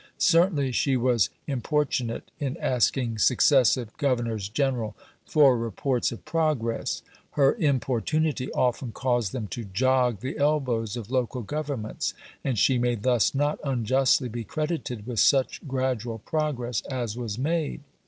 Certainly 0.17 0.71
she 0.71 0.97
was 0.97 1.29
importunate 1.45 2.31
in 2.39 2.57
asking 2.57 3.19
successive 3.19 3.95
Governors 3.97 4.49
General 4.49 4.95
for 5.27 5.55
reports 5.55 6.11
of 6.11 6.25
progress; 6.25 7.03
her 7.33 7.53
importunity 7.57 8.51
often 8.53 8.93
caused 8.93 9.31
them 9.31 9.45
to 9.49 9.63
jog 9.63 10.21
the 10.21 10.39
elbows 10.39 10.97
of 10.97 11.11
Local 11.11 11.43
Governments; 11.43 12.15
and 12.43 12.57
she 12.57 12.79
may 12.79 12.95
thus 12.95 13.35
not 13.35 13.59
unjustly 13.63 14.27
be 14.27 14.43
credited 14.43 15.05
with 15.05 15.19
such 15.19 15.61
gradual 15.67 16.17
progress 16.17 16.81
as 16.89 17.15
was 17.15 17.37
made. 17.37 17.81